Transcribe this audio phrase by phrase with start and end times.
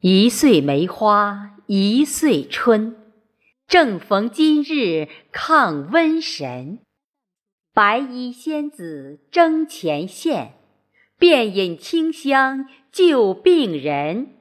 [0.00, 2.94] 一岁梅花一岁春，
[3.66, 6.80] 正逢今日抗瘟神，
[7.72, 10.52] 白衣仙子争前线，
[11.18, 14.35] 遍饮清香救病人。